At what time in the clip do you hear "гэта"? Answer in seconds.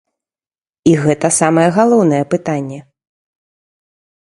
1.03-1.27